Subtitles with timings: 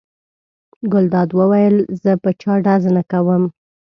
[0.91, 3.43] ګلداد وویل: زه په چا ډز نه کوم.